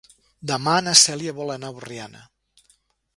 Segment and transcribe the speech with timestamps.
[0.51, 2.23] Demà na Cèlia vol anar a Borriana.